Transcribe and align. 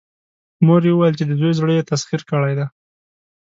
مور 0.65 0.81
يې 0.87 0.91
وويل 0.93 1.13
چې 1.19 1.25
د 1.25 1.31
زوی 1.39 1.51
زړه 1.59 1.71
يې 1.77 1.83
تسخير 1.91 2.21
کړی 2.29 2.53
دی. 2.57 2.65